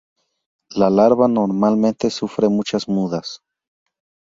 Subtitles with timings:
[0.71, 3.43] La larva normalmente sufre muchas mudas.